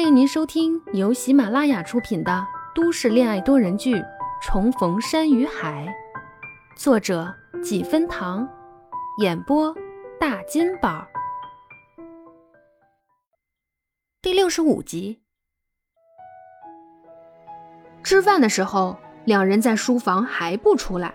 [0.00, 3.96] 欢迎您收听由喜马拉雅出品的都市恋爱多人剧
[4.40, 5.86] 《重逢山与海》，
[6.74, 7.30] 作者
[7.62, 8.48] 几分糖，
[9.18, 9.76] 演播
[10.18, 11.06] 大金宝。
[14.22, 15.20] 第六十五集。
[18.02, 18.96] 吃饭的时候，
[19.26, 21.12] 两人在书房还不出来，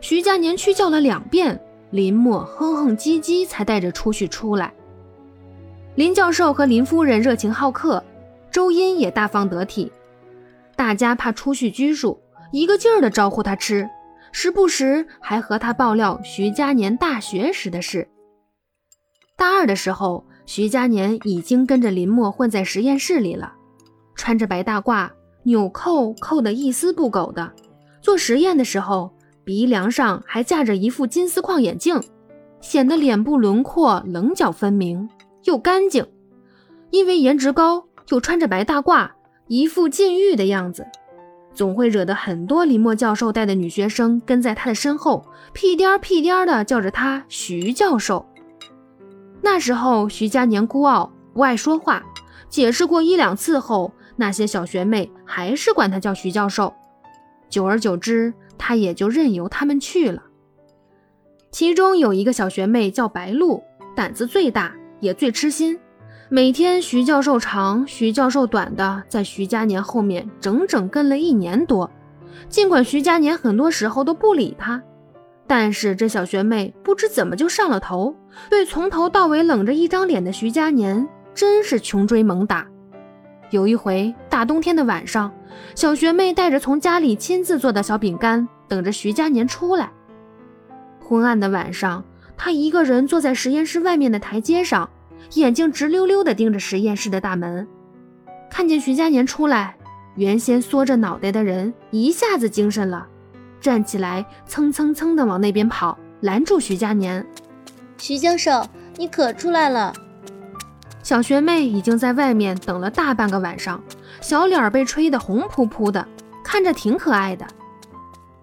[0.00, 1.60] 徐佳年去叫了两遍，
[1.90, 4.72] 林默哼哼唧唧才带着出去出来。
[5.96, 8.00] 林教授和林夫人热情好客，
[8.50, 9.90] 周音也大方得体。
[10.76, 12.20] 大家怕出去拘束，
[12.52, 13.88] 一个劲儿地招呼他吃，
[14.32, 18.08] 时不时还和他爆料徐佳年大学时的事。
[19.36, 23.52] 大二的时候，徐佳年已经跟着林默混在实验室里了，
[24.14, 25.10] 穿着白大褂，
[25.42, 27.52] 纽扣扣得一丝不苟的。
[28.00, 29.12] 做实验的时候，
[29.44, 32.00] 鼻梁上还架着一副金丝框眼镜，
[32.60, 35.08] 显得脸部轮廓棱角分明。
[35.44, 36.06] 又干净，
[36.90, 39.10] 因为颜值高，又穿着白大褂，
[39.46, 40.86] 一副禁欲的样子，
[41.54, 48.26] 总会惹得很多林默教授带的女学生跟在他的身后，屁颠儿屁颠儿的叫着他徐教授。
[49.42, 52.04] 那时候徐佳年孤傲，不爱说话，
[52.48, 56.74] 解释过一两次后，那些小学妹还是管他叫徐教授。
[57.48, 60.22] 久而久之，他也就任由他们去了。
[61.50, 63.62] 其中有一个小学妹叫白露，
[63.94, 64.74] 胆子最大。
[65.00, 65.78] 也最痴心，
[66.30, 71.90] 每天徐教授长，徐教授短的，在徐佳年后面整整跟了一年多。
[72.50, 74.82] 尽管徐佳年很多时候都不理他，
[75.46, 78.14] 但是这小学妹不知怎么就上了头，
[78.50, 82.66] 对从头到尾冷着一张脸的徐佳年真是穷追猛打。
[83.48, 85.32] 有一回大冬天的晚上，
[85.74, 89.90] 小学妹带着从家里亲自做的小饼干，等着徐佳年出来。
[91.00, 92.04] 昏暗的晚上。
[92.40, 94.88] 他一个人坐在实验室外面的台阶上，
[95.34, 97.66] 眼睛直溜溜地盯着实验室的大门。
[98.50, 99.76] 看见徐佳年出来，
[100.16, 103.06] 原先缩着脑袋的人一下子精神了，
[103.60, 107.24] 站起来蹭蹭蹭地往那边跑，拦住徐佳年
[107.98, 108.66] ：“徐教授，
[108.96, 109.92] 你可出来了！”
[111.02, 113.82] 小学妹已经在外面等了大半个晚上，
[114.20, 116.06] 小脸被吹得红扑扑的，
[116.42, 117.46] 看着挺可爱的。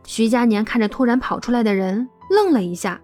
[0.06, 3.02] 徐佳年看着突然跑出来的人，愣了一下。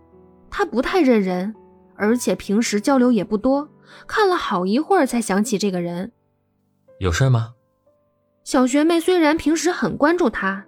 [0.49, 1.55] 他不太认人，
[2.01, 3.69] 而且平时交流也不多，
[4.07, 6.11] 看了好一会儿才想起这个人。
[6.97, 7.53] 有事吗？
[8.43, 10.65] 小学妹虽然平时很关注他，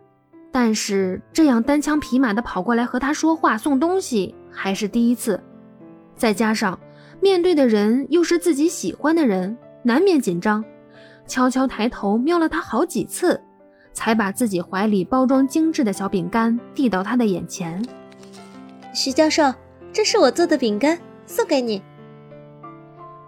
[0.51, 5.41] 但是这样单枪匹马的跑过来和他说话、送东西还是第一次。
[6.15, 6.79] 再加上
[7.19, 10.63] 面对的人又是自己喜欢的人，难免紧张。
[11.25, 13.41] 悄悄抬头瞄了他好几次，
[13.91, 17.83] 才把自己怀里包装精致的小饼干递到他的眼前。
[18.93, 19.51] 徐教授。
[19.95, 20.99] 这是我做的饼干，
[21.33, 21.81] 送给你。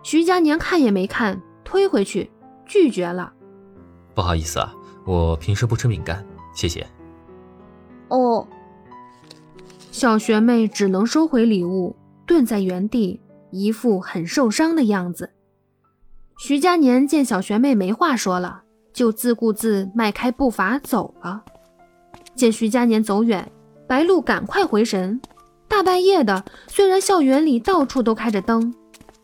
[0.03, 2.29] 徐佳年看也没看，推回去，
[2.63, 3.33] 拒绝了。
[4.13, 4.71] 不好意思啊，
[5.05, 6.23] 我平时不吃饼干，
[6.53, 6.85] 谢谢。
[8.09, 8.47] 哦。
[9.91, 11.95] 小学妹只能收回礼物，
[12.27, 15.31] 顿在原地，一副很受伤的样子。
[16.37, 18.61] 徐佳年见小学妹没话说了，
[18.93, 21.43] 就自顾自迈开步伐走了。
[22.35, 23.51] 见徐佳年走远，
[23.87, 25.19] 白露赶快回神。
[25.75, 28.73] 大半夜的，虽然校园里到处都开着灯，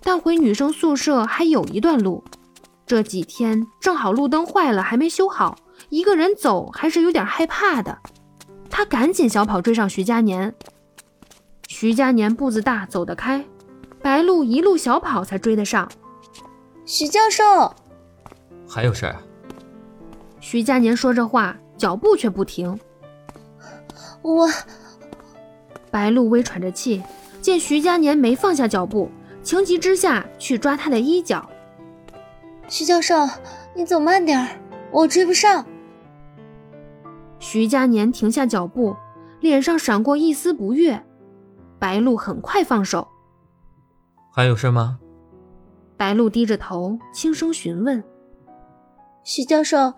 [0.01, 2.21] 但回女生宿舍还有一段路。
[2.85, 5.55] 这几天正好路灯坏了，还没修好，
[5.87, 7.97] 一个人走还是有点害怕的。
[8.69, 10.53] 他赶紧小跑追上徐佳年。
[11.69, 13.45] 徐佳年步子大，走得开，
[14.01, 15.89] 白露一路小跑才追得上。
[16.85, 17.73] 徐教授，
[18.67, 19.15] 还有事儿？
[20.41, 22.77] 徐佳年说着话，脚步却不停。
[24.21, 24.49] 我。
[25.91, 27.03] 白露微喘着气，
[27.41, 29.11] 见徐佳年没放下脚步，
[29.43, 31.47] 情急之下去抓他的衣角。
[32.67, 33.27] 徐教授，
[33.75, 34.47] 你走慢点儿，
[34.91, 35.65] 我追不上。
[37.39, 38.95] 徐佳年停下脚步，
[39.41, 41.03] 脸上闪过一丝不悦。
[41.77, 43.07] 白露很快放手。
[44.31, 44.99] 还有事吗？
[45.97, 48.03] 白露低着头，轻声询问。
[49.23, 49.93] 徐教授，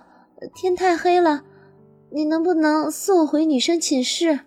[0.56, 1.44] 天太黑了，
[2.10, 4.40] 你能不能送我回女生寝室？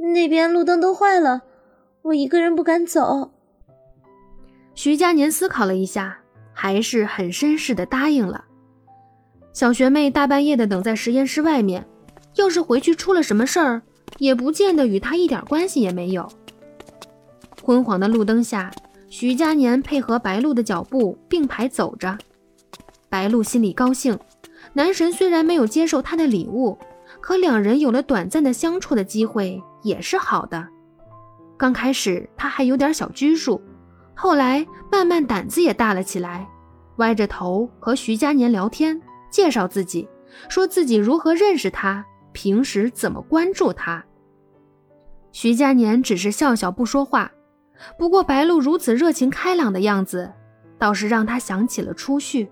[0.00, 1.42] 那边路灯都坏了，
[2.02, 3.30] 我一个人不敢走。
[4.74, 6.18] 徐佳年思考了一下，
[6.54, 8.44] 还是很绅士的答应了。
[9.52, 11.86] 小学妹大半夜的等在实验室外面，
[12.36, 13.82] 要是回去出了什么事儿，
[14.18, 16.26] 也不见得与她一点关系也没有。
[17.62, 18.70] 昏黄的路灯下，
[19.10, 22.16] 徐佳年配合白露的脚步并排走着。
[23.10, 24.18] 白露心里高兴，
[24.72, 26.78] 男神虽然没有接受她的礼物，
[27.20, 29.62] 可两人有了短暂的相处的机会。
[29.82, 30.66] 也是好的。
[31.56, 33.60] 刚开始他还有点小拘束，
[34.14, 36.48] 后来慢慢胆子也大了起来，
[36.96, 39.00] 歪着头和徐佳年聊天，
[39.30, 40.08] 介绍自己，
[40.48, 44.04] 说自己如何认识他，平时怎么关注他。
[45.32, 47.30] 徐佳年只是笑笑不说话，
[47.98, 50.32] 不过白露如此热情开朗的样子，
[50.78, 52.48] 倒是让他想起了初旭。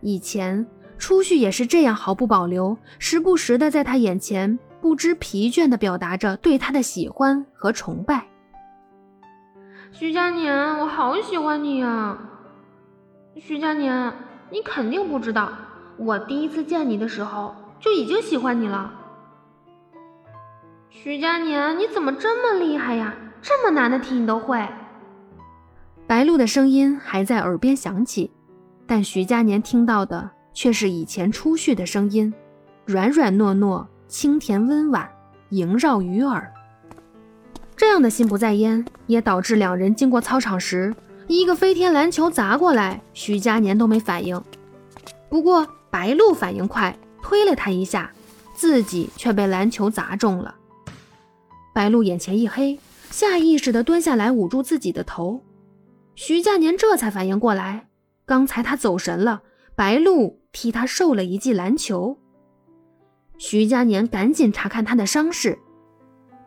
[0.00, 0.66] 以前
[0.98, 8.26] 初旭也是这样毫不保留，时不时的在他眼前不知疲倦地表达着对他的喜欢和崇拜。
[9.90, 12.18] 徐佳年，我好喜欢你啊！
[13.36, 14.12] 徐佳年，
[14.50, 15.50] 你肯定不知道，
[15.96, 18.92] 我第一次见你的时候就已经喜欢你了。
[20.90, 23.14] 徐佳年，你怎么这么厉害呀？
[23.40, 24.68] 这么难的题你都会。
[26.06, 28.30] 白露的声音还在耳边响起，
[28.86, 32.34] 但徐佳年听到的却是以前初旭的声音，
[32.84, 35.10] 软软糯糯，清甜温婉，
[35.48, 36.48] 萦绕于耳。
[37.74, 40.94] 这样的心不在焉，也导致两人经过操场时，
[41.26, 44.40] 一个飞天篮球砸过来，徐佳年都没反应。
[45.28, 48.08] 不过白露反应快，推了他一下，
[48.54, 50.54] 自己却被篮球砸中了。
[51.74, 52.78] 白露眼前一黑，
[53.10, 55.42] 下意识地蹲下来捂住自己的头。
[56.14, 57.88] 徐佳年这才反应过来，
[58.24, 59.42] 刚才他走神了，
[59.74, 62.20] 白露替他受了一记篮球。
[63.38, 65.58] 徐佳年赶紧查看他的伤势，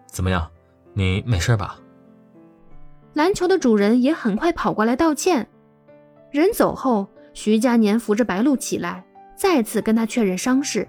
[0.08, 0.50] 怎么样？
[0.94, 1.80] 你没事吧？
[3.14, 5.48] 篮球的主人也很快跑过来道歉。
[6.32, 9.06] 人走后，徐佳年扶着白露起来，
[9.36, 10.88] 再次跟他确认伤势。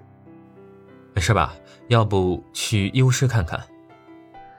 [1.14, 1.54] 没事吧？
[1.88, 3.60] 要不去医务室看看？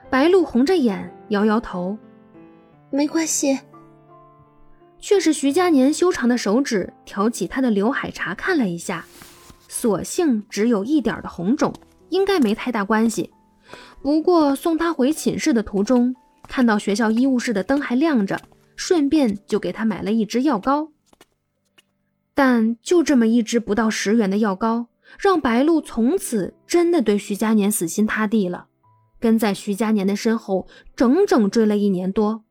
[0.08, 1.96] 白露红着眼摇摇头，
[2.90, 3.58] 没关系。
[4.98, 9.06] 却是徐佳年修长的手指挑起他的刘海查看了一下，
[9.70, 11.72] 所幸只有一点的红肿，
[12.08, 13.30] 应该没太大关系。
[14.02, 16.12] 不过送他回寝室的途中，
[16.48, 18.40] 看到学校医务室的灯还亮着，
[18.74, 20.90] 顺便就给他买了一支药膏。
[22.34, 24.88] 但就这么一支不到十元的药膏，
[25.20, 28.66] 让白露从此真的对徐佳年死心塌地了。
[29.20, 32.42] 跟在徐佳年的身后，整整追了一年多，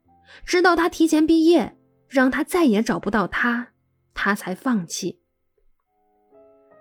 [0.46, 1.76] 直到他提前毕业，
[2.08, 3.70] 让他再也找不到他，
[4.14, 5.19] 他才放弃。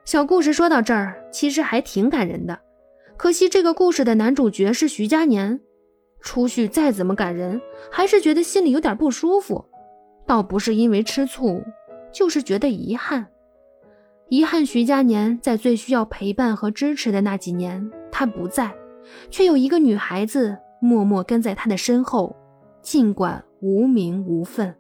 [0.09, 2.59] 小故事说到这儿，其实还挺感人的。
[3.19, 5.61] 可惜这个故事的男主角是徐佳年，
[6.23, 7.61] 初旭再怎么感人，
[7.91, 9.63] 还是觉得心里有点不舒服，
[10.27, 11.63] 倒不是因为吃醋，
[12.11, 13.27] 就是觉得遗憾。
[14.31, 18.75] 遗憾徐佳年在最需要陪伴和支持的那几年，他不在。
[19.29, 22.35] 却有一个女孩子默默跟在他的身后，
[22.81, 24.75] 尽管无名无分。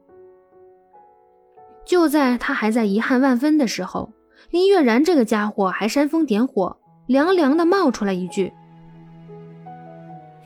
[1.84, 4.10] 就在他还在遗憾万分的时候，
[4.50, 6.76] 林月然这个家伙还煽风点火，
[7.06, 8.52] 凉凉的冒出来一句：“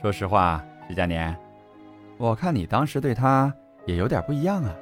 [0.01, 1.35] 说实话，徐佳年，
[2.17, 3.53] 我看你当时对他
[3.85, 4.75] 也有点不一样啊。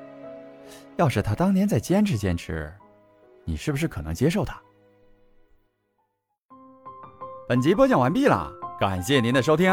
[0.97, 2.71] 要是他当年再坚持坚持，
[3.45, 4.59] 你是不是可能接受他？”
[7.47, 8.51] 本集播讲完毕了。
[8.79, 9.71] 感谢您的收听，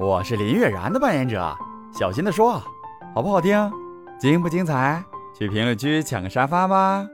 [0.00, 1.56] 我是林月然的扮演者，
[1.92, 2.60] 小心的说，
[3.14, 3.70] 好不好听？
[4.18, 5.04] 精不精彩？
[5.38, 7.06] 去评论区抢个沙发吧。